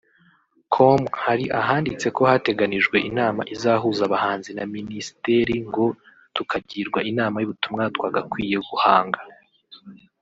[0.73, 5.85] com hari ahanditse ko hateganijwe inama izahuza abahanzi na minisiteri ngo
[6.35, 9.19] tukagirwa inama y'ubutumwa twagakwiye guhanga